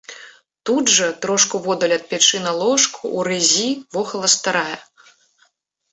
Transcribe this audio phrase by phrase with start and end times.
[0.67, 3.69] Тут жа, трошку воддаль ад печы, на ложку, у рыззі,
[3.99, 4.77] вохала старая.